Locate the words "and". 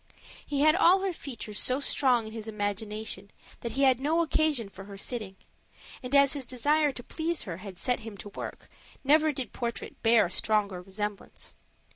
6.01-6.15